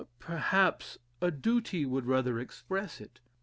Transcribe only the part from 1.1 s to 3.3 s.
a duty would rather express it!"